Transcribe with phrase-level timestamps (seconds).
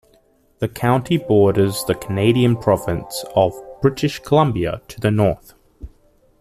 [0.57, 3.53] The county borders the Canadian province of
[3.83, 5.53] British Columbia to the north.